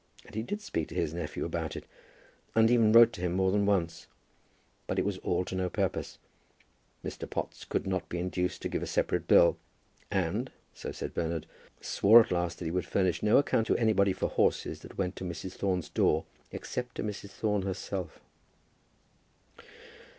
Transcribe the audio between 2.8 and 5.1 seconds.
wrote to him more than once. But it